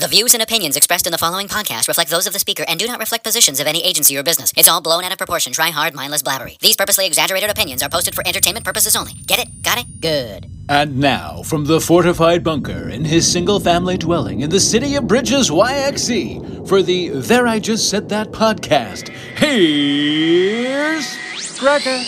The 0.00 0.08
views 0.08 0.32
and 0.32 0.42
opinions 0.42 0.78
expressed 0.78 1.04
in 1.04 1.12
the 1.12 1.18
following 1.18 1.46
podcast 1.46 1.86
reflect 1.86 2.08
those 2.08 2.26
of 2.26 2.32
the 2.32 2.38
speaker 2.38 2.64
and 2.66 2.80
do 2.80 2.86
not 2.86 3.00
reflect 3.00 3.22
positions 3.22 3.60
of 3.60 3.66
any 3.66 3.84
agency 3.84 4.16
or 4.16 4.22
business. 4.22 4.50
It's 4.56 4.66
all 4.66 4.80
blown 4.80 5.04
out 5.04 5.12
of 5.12 5.18
proportion, 5.18 5.52
try 5.52 5.68
hard, 5.68 5.92
mindless 5.92 6.22
blabbery. 6.22 6.58
These 6.60 6.74
purposely 6.76 7.06
exaggerated 7.06 7.50
opinions 7.50 7.82
are 7.82 7.90
posted 7.90 8.14
for 8.14 8.26
entertainment 8.26 8.64
purposes 8.64 8.96
only. 8.96 9.12
Get 9.26 9.40
it? 9.40 9.60
Got 9.60 9.76
it? 9.80 10.00
Good. 10.00 10.50
And 10.70 10.96
now, 11.00 11.42
from 11.42 11.66
the 11.66 11.82
fortified 11.82 12.42
bunker 12.42 12.88
in 12.88 13.04
his 13.04 13.30
single 13.30 13.60
family 13.60 13.98
dwelling 13.98 14.40
in 14.40 14.48
the 14.48 14.58
city 14.58 14.94
of 14.94 15.06
Bridges, 15.06 15.50
YXE, 15.50 16.66
for 16.66 16.80
the 16.82 17.10
There 17.10 17.46
I 17.46 17.58
Just 17.58 17.90
Said 17.90 18.08
That 18.08 18.28
podcast, 18.28 19.10
here's 19.36 21.04
Gregger. 21.58 22.00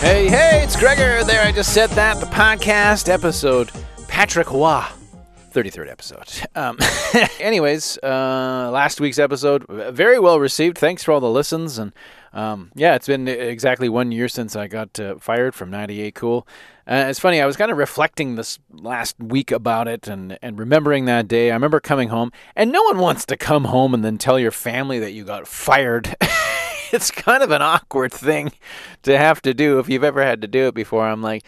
Hey, 0.00 0.30
hey, 0.30 0.62
it's 0.64 0.74
Gregger. 0.74 1.22
There, 1.26 1.42
I 1.42 1.52
just 1.52 1.74
said 1.74 1.90
that. 1.90 2.18
The 2.18 2.24
podcast 2.24 3.10
episode, 3.12 3.70
Patrick 4.08 4.50
Waugh. 4.50 4.90
33rd 5.50 5.90
episode. 5.90 6.48
Um, 6.54 6.78
anyways, 7.40 7.98
uh, 8.02 8.70
last 8.72 9.00
week's 9.00 9.18
episode, 9.18 9.66
very 9.68 10.18
well 10.18 10.40
received. 10.40 10.78
Thanks 10.78 11.02
for 11.02 11.12
all 11.12 11.20
the 11.20 11.30
listens. 11.30 11.78
And 11.78 11.92
um, 12.32 12.70
yeah, 12.74 12.94
it's 12.94 13.06
been 13.06 13.28
exactly 13.28 13.88
one 13.88 14.12
year 14.12 14.28
since 14.28 14.54
I 14.56 14.68
got 14.68 14.98
uh, 15.00 15.16
fired 15.16 15.54
from 15.54 15.70
98 15.70 16.14
Cool. 16.14 16.46
Uh, 16.86 17.06
it's 17.08 17.20
funny, 17.20 17.40
I 17.40 17.46
was 17.46 17.56
kind 17.56 17.70
of 17.70 17.76
reflecting 17.78 18.34
this 18.34 18.58
last 18.72 19.14
week 19.20 19.52
about 19.52 19.86
it 19.86 20.08
and, 20.08 20.36
and 20.42 20.58
remembering 20.58 21.04
that 21.04 21.28
day. 21.28 21.50
I 21.50 21.54
remember 21.54 21.78
coming 21.78 22.08
home, 22.08 22.32
and 22.56 22.72
no 22.72 22.82
one 22.82 22.98
wants 22.98 23.24
to 23.26 23.36
come 23.36 23.66
home 23.66 23.94
and 23.94 24.04
then 24.04 24.18
tell 24.18 24.40
your 24.40 24.50
family 24.50 24.98
that 24.98 25.12
you 25.12 25.24
got 25.24 25.46
fired. 25.46 26.16
it's 26.92 27.10
kind 27.12 27.42
of 27.44 27.52
an 27.52 27.62
awkward 27.62 28.12
thing 28.12 28.52
to 29.04 29.16
have 29.16 29.40
to 29.42 29.54
do 29.54 29.78
if 29.78 29.88
you've 29.88 30.02
ever 30.02 30.22
had 30.22 30.40
to 30.40 30.48
do 30.48 30.66
it 30.66 30.74
before. 30.74 31.06
I'm 31.06 31.22
like, 31.22 31.44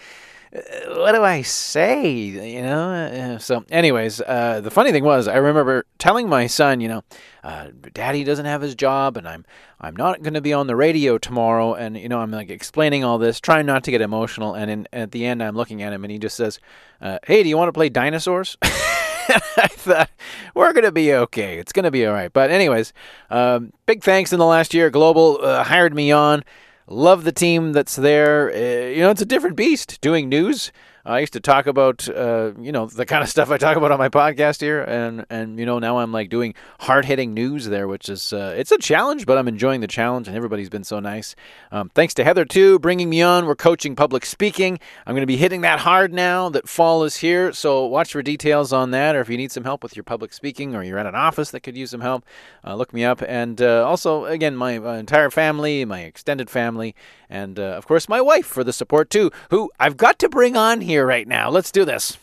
what 0.53 1.13
do 1.13 1.23
I 1.23 1.41
say? 1.43 2.11
You 2.11 2.63
know. 2.63 2.91
Uh, 2.91 3.39
so, 3.39 3.65
anyways, 3.71 4.21
uh, 4.21 4.61
the 4.61 4.71
funny 4.71 4.93
thing 4.93 5.03
was, 5.03 5.27
I 5.27 5.37
remember 5.37 5.87
telling 5.99 6.29
my 6.29 6.47
son, 6.47 6.81
you 6.81 6.89
know, 6.89 7.03
uh, 7.43 7.69
Daddy 7.95 8.23
doesn't 8.23 8.45
have 8.45 8.61
his 8.61 8.75
job, 8.75 9.17
and 9.17 9.27
I'm 9.27 9.47
I'm 9.81 9.97
not 9.97 10.23
going 10.23 10.35
to 10.35 10.43
be 10.43 10.53
on 10.53 10.67
the 10.67 10.77
radio 10.77 11.17
tomorrow, 11.17 11.75
and 11.75 11.97
you 11.97 12.09
know, 12.09 12.21
I'm 12.21 12.31
like 12.31 12.51
explaining 12.51 13.03
all 13.03 13.17
this, 13.17 13.41
trying 13.41 13.65
not 13.65 13.83
to 13.85 13.91
get 13.91 14.03
emotional, 14.03 14.55
and 14.55 14.71
in, 14.71 14.89
at 14.93 15.13
the 15.13 15.25
end, 15.25 15.43
I'm 15.43 15.57
looking 15.57 15.83
at 15.83 15.93
him, 15.93 16.05
and 16.05 16.11
he 16.11 16.19
just 16.19 16.37
says, 16.37 16.61
uh, 17.01 17.19
"Hey, 17.25 17.43
do 17.43 17.49
you 17.49 17.57
want 17.57 17.69
to 17.69 17.73
play 17.73 17.89
dinosaurs?" 17.89 18.59
I 18.63 19.69
thought 19.69 20.11
we're 20.55 20.75
gonna 20.75 20.93
be 20.93 21.15
okay. 21.15 21.59
It's 21.59 21.73
gonna 21.73 21.91
be 21.91 22.07
all 22.07 22.13
right. 22.13 22.33
But 22.33 22.51
anyways, 22.51 22.93
um, 23.31 23.73
big 23.87 24.03
thanks 24.03 24.35
in 24.35 24.39
the 24.39 24.45
last 24.45 24.75
year. 24.75 24.91
Global 24.91 25.39
uh, 25.43 25.65
hired 25.65 25.95
me 25.95 26.13
on. 26.13 26.45
Love 26.89 27.25
the 27.25 27.33
team 27.33 27.73
that's 27.73 27.97
there. 27.97 28.51
Uh, 28.51 28.89
you 28.91 29.01
know, 29.01 29.11
it's 29.11 29.23
a 29.23 29.27
different 29.27 29.57
beast 29.57 30.01
doing 30.01 30.29
news. 30.29 30.73
I 31.05 31.19
used 31.19 31.33
to 31.33 31.41
talk 31.41 31.67
about, 31.67 32.09
uh, 32.09 32.53
you 32.61 32.71
know, 32.71 32.87
the 32.87 33.05
kind 33.05 33.25
of 33.25 33.29
stuff 33.29 33.51
I 33.51 33.59
talk 33.59 33.77
about 33.77 33.91
on 33.91 33.99
my 33.99 34.09
podcast 34.09 34.61
here, 34.61 34.83
and 34.83 35.27
and 35.29 35.59
you 35.59 35.67
know 35.67 35.81
now 35.81 35.99
I'm 35.99 36.13
like 36.13 36.29
doing 36.29 36.55
hard 36.79 37.07
hitting 37.07 37.35
news 37.35 37.67
there, 37.67 37.89
which 37.89 38.09
is 38.09 38.33
uh, 38.33 38.55
it's 38.57 38.71
a 38.71 38.79
challenge, 38.79 39.27
but 39.27 39.37
I'm 39.37 39.49
enjoying 39.49 39.81
the 39.81 39.89
challenge, 39.89 40.29
and 40.29 40.37
everybody's 40.37 40.69
been 40.69 40.85
so 40.85 41.01
nice. 41.01 41.35
Um, 41.73 41.91
thanks 41.93 42.15
to 42.15 42.25
Heather 42.25 42.45
too, 42.45 42.79
bringing 42.79 43.11
me 43.11 43.21
on. 43.21 43.47
We're 43.47 43.57
coaching 43.57 43.97
public 43.97 44.25
speaking. 44.25 44.79
I'm 45.05 45.15
going 45.15 45.23
to 45.23 45.27
be 45.27 45.37
hitting 45.37 45.63
that 45.63 45.81
hard 45.81 46.13
now 46.13 46.49
that 46.51 46.69
fall 46.69 47.03
is 47.03 47.17
here, 47.17 47.53
so 47.53 47.85
watch 47.85 48.13
for 48.13 48.23
details 48.23 48.73
on 48.73 48.93
that. 48.93 49.17
Or 49.17 49.21
if 49.21 49.29
you 49.29 49.37
need 49.37 49.51
some 49.51 49.65
help 49.65 49.83
with 49.83 49.97
your 49.97 50.05
public 50.05 50.33
speaking, 50.33 50.77
or 50.77 50.85
you're 50.85 50.99
at 50.99 51.07
an 51.07 51.17
office 51.17 51.51
that 51.51 51.61
could 51.61 51.77
use 51.77 51.91
some 51.91 52.01
help, 52.01 52.25
uh, 52.65 52.77
look 52.77 52.95
me 52.95 53.05
up. 53.05 53.23
And 53.27 53.61
uh, 53.61 53.85
also, 53.85 54.27
again, 54.27 54.55
my 54.55 54.73
entire 54.99 55.31
family, 55.31 55.85
my 55.85 56.03
extended 56.03 56.49
family, 56.49 56.95
and 57.33 57.59
uh, 57.59 57.63
of 57.63 57.87
course 57.87 58.09
my 58.09 58.21
wife 58.21 58.47
for 58.47 58.63
the 58.63 58.73
support 58.73 59.09
too, 59.09 59.31
who 59.51 59.71
I've 59.81 59.97
got 59.97 60.19
to 60.21 60.29
bring 60.29 60.55
on 60.55 60.83
here 60.83 60.92
here 60.93 61.07
right 61.07 61.27
now. 61.27 61.49
Let's 61.49 61.73
do 61.73 61.87
this. 61.87 62.19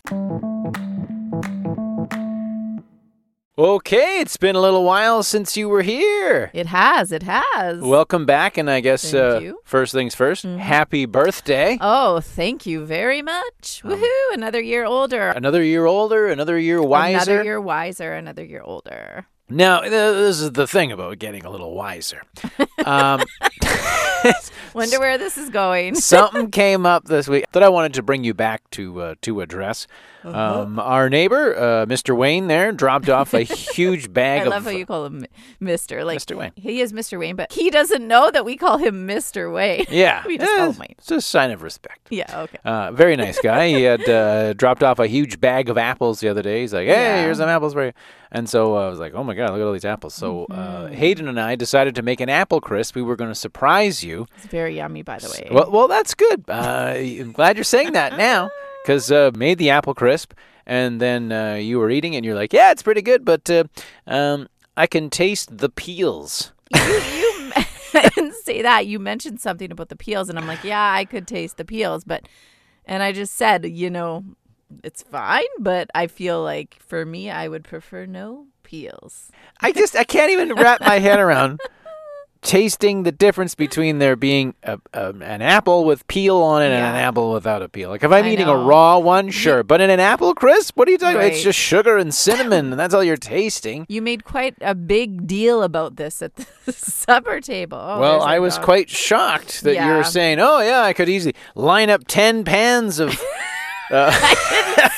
Okay, 3.58 4.22
it's 4.22 4.38
been 4.38 4.56
a 4.56 4.62
little 4.62 4.84
while 4.84 5.24
since 5.24 5.58
you 5.58 5.68
were 5.68 5.82
here. 5.82 6.52
It 6.54 6.68
has, 6.68 7.12
it 7.12 7.24
has. 7.24 7.82
Welcome 7.82 8.28
back, 8.28 8.58
and 8.58 8.70
I 8.70 8.80
guess 8.80 9.12
uh, 9.12 9.54
first 9.66 9.92
things 9.92 10.16
1st 10.16 10.46
mm-hmm. 10.46 10.58
happy 10.60 11.06
birthday. 11.08 11.80
Oh, 11.82 12.20
thank 12.20 12.68
you 12.68 12.86
very 12.86 13.24
much. 13.24 13.82
Um, 13.84 13.92
Woohoo, 13.92 14.34
another 14.34 14.62
year 14.62 14.86
older. 14.86 15.30
Another 15.30 15.64
year 15.64 15.86
older, 15.86 16.28
another 16.28 16.60
year 16.60 16.82
wiser. 16.82 17.32
Another 17.32 17.44
year 17.44 17.60
wiser, 17.60 18.14
another 18.14 18.46
year 18.46 18.62
older. 18.62 19.26
Now, 19.50 19.82
this 19.82 20.40
is 20.40 20.52
the 20.52 20.68
thing 20.68 20.92
about 20.92 21.18
getting 21.18 21.44
a 21.44 21.50
little 21.50 21.74
wiser. 21.74 22.22
Um, 22.86 23.24
Wonder 24.74 25.00
where 25.00 25.18
this 25.18 25.38
is 25.38 25.50
going. 25.50 25.96
something 26.00 26.52
came 26.52 26.86
up 26.86 27.06
this 27.06 27.28
week 27.28 27.46
that 27.52 27.64
I 27.64 27.70
wanted 27.70 27.94
to 27.96 28.04
bring 28.04 28.24
you 28.24 28.34
back 28.34 28.70
to 28.72 29.02
uh, 29.02 29.16
to 29.22 29.42
address. 29.42 29.88
Uh-huh. 30.24 30.62
Um, 30.64 30.80
our 30.80 31.10
neighbor, 31.10 31.56
uh, 31.56 31.86
Mr. 31.86 32.16
Wayne, 32.16 32.48
there 32.48 32.72
dropped 32.72 33.10
off 33.10 33.34
a 33.34 33.42
huge 33.44 34.12
bag. 34.12 34.42
I 34.42 34.46
love 34.46 34.66
how 34.66 34.70
you 34.70 34.86
call 34.86 35.06
him 35.06 35.26
Mr. 35.62 36.04
Like 36.04 36.20
Mr. 36.20 36.38
Wayne. 36.38 36.52
He 36.56 36.82
is 36.82 36.92
Mr. 36.92 37.18
Wayne, 37.18 37.38
but 37.38 37.54
he 37.54 37.70
doesn't 37.70 38.06
know 38.06 38.30
that 38.32 38.44
we 38.44 38.58
call 38.58 38.78
him 38.78 39.08
Mr. 39.08 39.54
Wayne. 39.54 39.86
Yeah, 40.00 40.24
we 40.26 40.38
just 40.38 40.56
call 40.56 40.72
him 40.72 40.78
Wayne. 40.78 40.96
It's 40.98 41.12
a 41.12 41.20
sign 41.20 41.52
of 41.52 41.62
respect. 41.62 42.08
Yeah. 42.10 42.42
Okay. 42.42 42.58
Uh, 42.64 42.92
very 42.92 43.16
nice 43.16 43.40
guy. 43.42 43.70
he 43.70 43.84
had 43.84 44.08
uh, 44.08 44.54
dropped 44.54 44.82
off 44.84 45.00
a 45.00 45.08
huge 45.08 45.42
bag 45.42 45.70
of 45.70 45.78
apples 45.78 46.20
the 46.20 46.30
other 46.30 46.42
day. 46.42 46.62
He's 46.62 46.74
like, 46.74 46.88
"Hey, 46.88 46.94
yeah. 46.94 47.22
here's 47.22 47.38
some 47.38 47.50
apples 47.50 47.74
for 47.74 47.86
you." 47.86 47.94
And 48.32 48.48
so 48.48 48.78
uh, 48.78 48.86
I 48.86 48.90
was 48.90 49.00
like, 49.00 49.14
"Oh 49.14 49.24
my 49.24 49.34
god, 49.34 49.52
look 49.52 49.60
at 49.60 49.66
all 49.66 49.74
these 49.74 49.86
apples!" 49.86 50.14
So 50.14 50.46
uh, 50.46 50.84
mm-hmm. 50.84 50.94
Hayden 50.94 51.28
and 51.28 51.40
I 51.40 51.56
decided 51.56 51.96
to 51.96 52.02
make 52.02 52.22
an 52.22 52.30
apple 52.30 52.62
crisp. 52.62 52.96
We 52.96 53.02
were 53.02 53.16
going 53.16 53.32
to 53.32 53.36
surprise 53.36 54.04
you. 54.04 54.28
It's 54.38 54.46
very 54.46 54.59
yummy, 54.68 55.02
by 55.04 55.20
the 55.20 55.30
way. 55.30 55.48
Well, 55.52 55.70
well, 55.72 55.88
that's 55.88 56.14
good. 56.14 56.44
Uh, 56.48 56.94
I'm 56.98 57.32
glad 57.32 57.58
you're 57.58 57.64
saying 57.64 57.94
that 57.94 58.18
now, 58.18 58.50
because 58.84 59.12
uh, 59.12 59.32
made 59.36 59.58
the 59.58 59.70
apple 59.70 59.94
crisp, 59.94 60.34
and 60.66 61.00
then 61.00 61.32
uh, 61.32 61.56
you 61.56 61.80
were 61.80 61.90
eating, 61.90 62.16
and 62.16 62.26
you're 62.26 62.36
like, 62.36 62.54
"Yeah, 62.54 62.72
it's 62.72 62.84
pretty 62.84 63.02
good," 63.02 63.26
but 63.26 63.50
uh, 63.50 63.64
um, 64.08 64.48
I 64.76 64.88
can 64.88 65.10
taste 65.10 65.58
the 65.58 65.70
peels. 65.70 66.54
you, 66.74 66.82
you 66.82 67.52
didn't 67.94 68.36
say 68.36 68.62
that. 68.62 68.88
You 68.88 69.00
mentioned 69.00 69.40
something 69.40 69.72
about 69.72 69.90
the 69.90 69.96
peels, 69.96 70.30
and 70.30 70.38
I'm 70.38 70.48
like, 70.48 70.64
"Yeah, 70.64 70.94
I 70.94 71.06
could 71.06 71.28
taste 71.28 71.58
the 71.58 71.66
peels," 71.66 72.04
but, 72.04 72.28
and 72.86 73.04
I 73.04 73.12
just 73.12 73.36
said, 73.36 73.66
you 73.66 73.90
know, 73.90 74.24
it's 74.84 75.04
fine, 75.04 75.48
but 75.60 75.90
I 75.96 76.08
feel 76.08 76.44
like 76.44 76.78
for 76.80 77.06
me, 77.06 77.30
I 77.30 77.48
would 77.48 77.64
prefer 77.64 78.06
no 78.06 78.48
peels. 78.64 79.32
I 79.62 79.72
just 79.72 79.96
I 79.96 80.04
can't 80.04 80.32
even 80.32 80.54
wrap 80.54 80.82
my 80.82 81.00
head 81.00 81.20
around 81.20 81.60
tasting 82.42 83.04
the 83.04 83.12
difference 83.12 83.54
between 83.54 84.00
there 84.00 84.16
being 84.16 84.54
a, 84.64 84.80
a, 84.94 85.10
an 85.10 85.42
apple 85.42 85.84
with 85.84 86.08
peel 86.08 86.38
on 86.38 86.62
it 86.62 86.70
yeah. 86.70 86.78
and 86.78 86.86
an 86.86 86.96
apple 86.96 87.34
without 87.34 87.62
a 87.62 87.68
peel. 87.68 87.90
Like 87.90 88.04
if 88.04 88.12
I'm 88.12 88.26
I 88.26 88.32
eating 88.32 88.46
know. 88.46 88.62
a 88.62 88.66
raw 88.66 88.98
one, 88.98 89.30
sure, 89.30 89.64
but 89.64 89.82
in 89.82 89.90
an 89.90 90.00
apple 90.00 90.34
crisp, 90.34 90.78
what 90.78 90.88
are 90.88 90.92
you 90.92 90.98
talking 90.98 91.18
right. 91.18 91.26
about? 91.26 91.34
It's 91.34 91.44
just 91.44 91.60
sugar 91.60 91.98
and 91.98 92.14
cinnamon, 92.14 92.72
and 92.72 92.80
that's 92.80 92.94
all 92.94 93.04
you're 93.04 93.18
tasting. 93.18 93.86
You 93.90 94.02
made 94.02 94.24
quite 94.24 94.56
a 94.62 94.74
big 94.74 95.28
deal 95.28 95.64
about 95.64 95.98
this 95.98 96.22
at 96.22 96.36
the 96.36 96.46
supper 96.72 97.42
table. 97.42 97.80
Oh, 97.80 98.00
well, 98.00 98.22
I 98.22 98.40
was 98.40 98.56
dog. 98.56 98.66
quite 98.66 98.90
shocked 98.90 99.64
that 99.64 99.76
yeah. 99.76 99.90
you 99.90 99.98
were 99.98 100.04
saying, 100.04 100.40
"Oh 100.40 100.62
yeah, 100.62 100.82
I 100.82 100.94
could 100.94 101.10
easily 101.10 101.36
line 101.56 101.90
up 101.90 102.04
ten 102.08 102.44
pans 102.44 103.00
of." 103.00 103.22
Uh, 103.92 104.12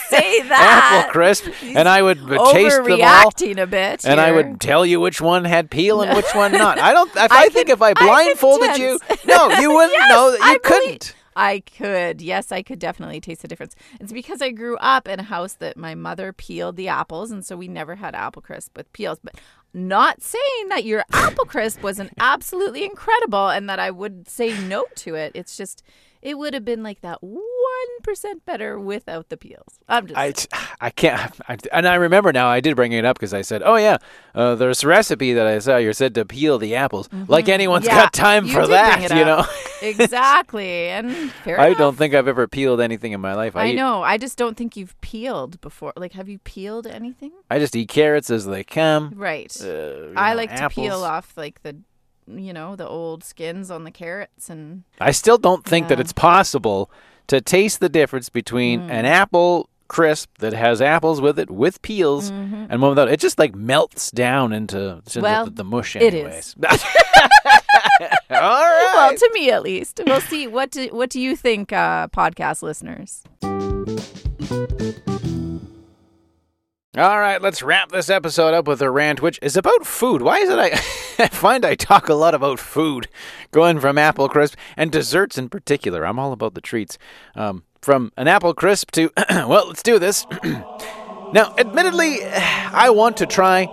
say 0.44 0.50
that. 0.50 1.00
Apple 1.00 1.12
crisp, 1.12 1.46
He's 1.46 1.76
and 1.76 1.88
I 1.88 2.02
would 2.02 2.18
taste 2.18 2.84
them 2.84 3.02
all. 3.02 3.64
a 3.64 3.68
bit, 3.68 4.06
and 4.06 4.20
I 4.20 4.32
would 4.32 4.60
tell 4.60 4.86
you 4.86 5.00
which 5.00 5.22
one 5.22 5.46
had 5.46 5.70
peel 5.72 6.02
and 6.02 6.16
which 6.16 6.34
one 6.34 6.52
not. 6.52 6.80
I 6.82 6.94
don't. 6.94 7.10
If 7.10 7.32
I, 7.32 7.46
I 7.46 7.50
think 7.50 7.70
if 7.70 7.82
I 7.82 7.94
blindfolded 7.94 8.70
I 8.72 8.76
you, 8.76 9.00
no, 9.26 9.50
you 9.60 9.72
wouldn't 9.74 9.94
yes, 9.94 10.10
know 10.10 10.32
that 10.32 10.40
you 10.40 10.46
I 10.46 10.58
couldn't. 10.64 11.00
Believe, 11.00 11.16
I 11.36 11.60
could. 11.78 12.22
Yes, 12.22 12.52
I 12.52 12.62
could 12.62 12.80
definitely 12.80 13.22
taste 13.22 13.42
the 13.42 13.48
difference. 13.48 13.76
It's 14.00 14.12
because 14.12 14.42
I 14.42 14.52
grew 14.52 14.78
up 14.78 15.08
in 15.08 15.20
a 15.20 15.24
house 15.24 15.54
that 15.54 15.78
my 15.78 15.96
mother 15.96 16.34
peeled 16.34 16.76
the 16.76 16.90
apples, 16.90 17.32
and 17.32 17.46
so 17.46 17.56
we 17.56 17.68
never 17.68 17.96
had 17.96 18.16
apple 18.16 18.42
crisp 18.42 18.76
with 18.76 18.92
peels. 18.94 19.20
But 19.24 19.36
not 19.74 20.22
saying 20.22 20.70
that 20.70 20.84
your 20.84 21.06
apple 21.14 21.46
crisp 21.46 21.82
wasn't 21.82 22.12
absolutely 22.20 22.84
incredible 22.84 23.50
and 23.50 23.70
that 23.70 23.80
I 23.80 23.92
would 23.92 24.28
say 24.30 24.58
no 24.68 24.86
to 24.96 25.16
it. 25.16 25.32
It's 25.36 25.56
just 25.56 25.84
it 26.22 26.38
would 26.38 26.54
have 26.54 26.66
been 26.66 26.84
like 26.84 27.02
that 27.02 27.24
one 27.88 28.02
percent 28.04 28.46
better 28.46 28.80
without 28.80 29.30
the 29.30 29.38
peels. 29.38 29.80
I'm 29.88 30.08
just. 30.08 30.48
I, 30.54 30.68
I 30.80 30.90
can't. 30.90 31.34
I, 31.48 31.58
and 31.72 31.88
I 31.88 31.96
remember 31.96 32.32
now. 32.32 32.48
I 32.48 32.60
did 32.60 32.76
bring 32.76 32.92
it 32.92 33.06
up 33.06 33.18
because 33.18 33.34
I 33.34 33.42
said, 33.42 33.62
"Oh 33.64 33.76
yeah, 33.76 33.98
uh, 34.36 34.56
there's 34.56 34.84
a 34.84 34.88
recipe 34.88 35.34
that 35.34 35.48
I 35.48 35.60
saw. 35.60 35.78
You're 35.78 35.94
said 35.94 36.16
to 36.16 36.26
peel 36.26 36.58
the 36.58 36.76
apples. 36.76 37.08
Mm-hmm. 37.10 37.32
Like 37.32 37.50
anyone's 37.50 37.86
yeah, 37.86 37.96
got 37.96 38.14
time 38.14 38.48
for 38.48 38.68
that, 38.68 39.02
you 39.10 39.26
know." 39.26 39.46
exactly, 39.82 40.90
and 40.90 41.32
I 41.46 41.68
enough. 41.68 41.78
don't 41.78 41.98
think 41.98 42.14
I've 42.14 42.28
ever 42.28 42.48
peeled 42.48 42.82
anything 42.82 43.12
in 43.12 43.22
my 43.22 43.34
life. 43.34 43.56
I, 43.56 43.68
I 43.68 43.72
know. 43.74 44.04
I 44.04 44.18
just 44.18 44.38
don't 44.38 44.58
think 44.58 44.76
you've 44.76 45.00
peeled 45.02 45.60
before. 45.62 45.94
Like, 45.96 46.14
have 46.14 46.30
you 46.30 46.40
peeled 46.40 46.88
anything? 46.88 47.32
I 47.50 47.60
just 47.60 47.76
eat 47.76 47.90
carrots 47.90 48.30
as 48.30 48.46
they 48.46 48.64
come. 48.64 49.14
Right. 49.16 49.56
Uh, 49.62 50.14
I 50.16 50.32
know, 50.32 50.38
like 50.38 50.52
apples. 50.52 50.74
to 50.74 50.82
peel 50.82 51.04
off 51.04 51.34
like 51.38 51.62
the 51.64 51.78
you 52.28 52.54
know, 52.54 52.76
the 52.76 52.88
old 52.88 53.24
skins 53.24 53.72
on 53.72 53.84
the 53.84 53.92
carrots 53.92 54.50
and 54.50 54.84
I 55.00 55.12
still 55.12 55.38
don't 55.38 55.66
think 55.66 55.86
yeah. 55.86 55.90
that 55.90 56.00
it's 56.00 56.14
possible 56.14 56.92
to 57.28 57.42
taste 57.42 57.80
the 57.80 57.90
difference 57.90 58.30
between 58.30 58.82
mm. 58.82 58.92
an 58.92 59.06
apple 59.06 59.70
crisp 59.92 60.30
that 60.40 60.54
has 60.54 60.82
apples 60.82 61.20
with 61.20 61.38
it 61.38 61.52
with 61.52 61.82
peels 61.82 62.32
mm-hmm. 62.32 62.66
and 62.70 62.82
one 62.82 62.92
without 62.92 63.10
it 63.10 63.20
just 63.20 63.38
like 63.38 63.54
melts 63.54 64.10
down 64.12 64.54
into, 64.54 65.02
into 65.06 65.20
well, 65.20 65.44
the, 65.44 65.52
the, 65.52 65.64
mush 65.66 65.98
anyways. 65.98 66.56
It 66.58 66.72
is. 66.72 66.84
All 68.30 68.40
right. 68.40 68.92
Well, 68.96 69.18
to 69.18 69.30
me 69.34 69.52
at 69.52 69.64
least. 69.64 70.00
We'll 70.06 70.22
see 70.22 70.48
what 70.48 70.72
do 70.72 70.88
what 70.94 71.10
do 71.10 71.20
you 71.20 71.36
think 71.36 71.74
uh, 71.74 72.08
podcast 72.08 72.62
listeners? 72.62 73.24
All 76.98 77.22
right, 77.22 77.42
let's 77.42 77.64
wrap 77.64 77.90
this 77.94 78.10
episode 78.10 78.54
up 78.54 78.68
with 78.68 78.82
a 78.82 78.92
rant, 78.92 79.22
which 79.22 79.40
is 79.42 79.56
about 79.56 79.86
food. 79.86 80.22
Why 80.22 80.40
is 80.40 80.50
it 80.50 80.60
I, 81.20 81.28
find 81.30 81.64
I 81.64 81.74
talk 81.74 82.10
a 82.10 82.14
lot 82.14 82.36
about 82.36 82.60
food, 82.60 83.08
going 83.52 83.80
from 83.80 83.98
apple 83.98 84.28
crisp 84.28 84.58
and 84.76 84.92
desserts 84.92 85.38
in 85.38 85.48
particular. 85.48 86.06
I'm 86.06 86.20
all 86.20 86.34
about 86.34 86.54
the 86.54 86.60
treats. 86.60 86.98
Um, 87.34 87.64
from 87.82 88.12
an 88.18 88.28
apple 88.28 88.54
crisp 88.54 88.92
to, 88.92 89.10
well, 89.30 89.70
let's 89.70 89.84
do 89.84 90.00
this. 90.00 90.28
now, 90.44 91.56
admittedly, 91.58 92.26
I 92.26 92.90
want 92.90 93.16
to 93.18 93.26
try 93.26 93.68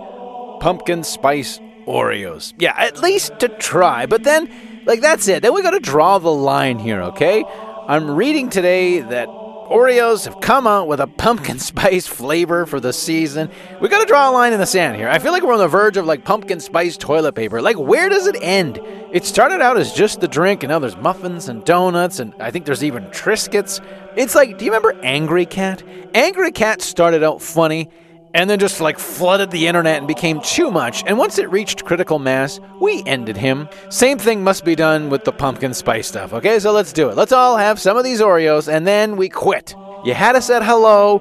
pumpkin 0.61 1.03
spice 1.03 1.59
Oreos. 1.87 2.53
Yeah, 2.57 2.73
at 2.77 3.01
least 3.01 3.37
to 3.39 3.49
try. 3.49 4.05
But 4.05 4.23
then, 4.23 4.49
like, 4.85 5.01
that's 5.01 5.27
it. 5.27 5.41
Then 5.41 5.53
we 5.53 5.61
got 5.61 5.71
to 5.71 5.81
draw 5.81 6.19
the 6.19 6.31
line 6.31 6.79
here, 6.79 7.01
okay? 7.01 7.43
I'm 7.89 8.11
reading 8.11 8.49
today 8.49 9.01
that 9.01 9.27
Oreos 9.69 10.25
have 10.25 10.41
come 10.41 10.65
out 10.65 10.87
with 10.87 10.99
a 10.99 11.05
pumpkin 11.05 11.59
spice 11.59 12.07
flavor 12.07 12.65
for 12.65 12.79
the 12.79 12.91
season. 12.91 13.51
We 13.79 13.87
gotta 13.87 14.07
draw 14.07 14.27
a 14.27 14.33
line 14.33 14.51
in 14.51 14.59
the 14.59 14.65
sand 14.65 14.95
here. 14.95 15.07
I 15.07 15.19
feel 15.19 15.31
like 15.31 15.43
we're 15.43 15.53
on 15.53 15.59
the 15.59 15.67
verge 15.67 15.95
of 15.95 16.05
like 16.07 16.25
pumpkin 16.25 16.59
spice 16.59 16.97
toilet 16.97 17.35
paper. 17.35 17.61
Like, 17.61 17.77
where 17.77 18.09
does 18.09 18.25
it 18.25 18.35
end? 18.41 18.79
It 19.11 19.25
started 19.25 19.61
out 19.61 19.77
as 19.77 19.93
just 19.93 20.21
the 20.21 20.27
drink, 20.27 20.63
and 20.63 20.71
now 20.71 20.79
there's 20.79 20.97
muffins 20.97 21.49
and 21.49 21.63
donuts, 21.65 22.19
and 22.19 22.33
I 22.39 22.49
think 22.49 22.65
there's 22.65 22.83
even 22.83 23.05
Triscuits. 23.05 23.79
It's 24.15 24.33
like, 24.33 24.57
do 24.57 24.65
you 24.65 24.71
remember 24.71 24.99
Angry 25.03 25.45
Cat? 25.45 25.83
Angry 26.15 26.51
Cat 26.51 26.81
started 26.81 27.23
out 27.23 27.39
funny 27.39 27.89
and 28.33 28.49
then 28.49 28.59
just 28.59 28.81
like 28.81 28.99
flooded 28.99 29.51
the 29.51 29.67
internet 29.67 29.97
and 29.97 30.07
became 30.07 30.41
too 30.41 30.71
much. 30.71 31.03
And 31.05 31.17
once 31.17 31.37
it 31.39 31.49
reached 31.51 31.85
critical 31.85 32.19
mass, 32.19 32.59
we 32.79 33.03
ended 33.05 33.37
him. 33.37 33.67
Same 33.89 34.17
thing 34.17 34.43
must 34.43 34.65
be 34.65 34.75
done 34.75 35.09
with 35.09 35.23
the 35.23 35.31
pumpkin 35.31 35.73
spice 35.73 36.07
stuff, 36.07 36.33
okay? 36.33 36.59
So 36.59 36.71
let's 36.71 36.93
do 36.93 37.09
it. 37.09 37.15
Let's 37.15 37.31
all 37.31 37.57
have 37.57 37.79
some 37.79 37.97
of 37.97 38.03
these 38.03 38.21
Oreos 38.21 38.71
and 38.71 38.85
then 38.85 39.17
we 39.17 39.29
quit. 39.29 39.75
You 40.03 40.13
had 40.13 40.35
us 40.35 40.49
at 40.49 40.63
hello, 40.63 41.19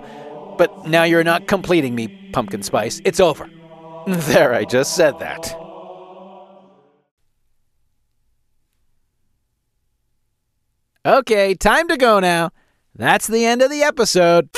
but 0.59 0.87
now 0.87 1.05
you're 1.05 1.25
not 1.25 1.49
completing 1.49 1.95
me, 1.95 2.09
pumpkin 2.33 2.63
spice. 2.63 3.01
It's 3.05 3.21
over. 3.21 3.49
There, 4.09 4.55
I 4.55 4.65
just 4.65 4.97
said 4.97 5.19
that. 5.19 5.55
Okay, 11.05 11.55
time 11.55 11.89
to 11.89 11.97
go 11.97 12.19
now. 12.19 12.51
That's 12.95 13.27
the 13.27 13.45
end 13.45 13.63
of 13.63 13.71
the 13.71 13.83
episode. 13.83 14.49